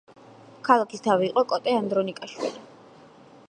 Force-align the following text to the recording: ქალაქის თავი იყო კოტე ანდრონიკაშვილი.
ქალაქის 0.67 1.05
თავი 1.07 1.29
იყო 1.31 1.43
კოტე 1.53 1.77
ანდრონიკაშვილი. 1.81 2.53